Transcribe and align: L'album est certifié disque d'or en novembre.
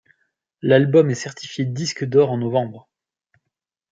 L'album 0.63 1.11
est 1.11 1.13
certifié 1.13 1.63
disque 1.63 2.05
d'or 2.05 2.31
en 2.31 2.37
novembre. 2.39 2.89